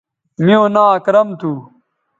[0.45, 1.51] میوں ناں اکرم تھو